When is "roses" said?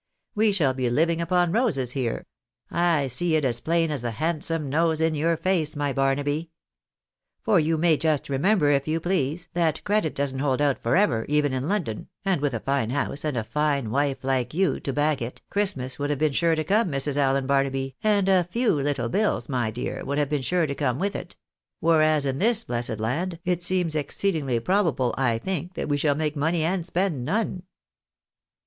1.51-1.91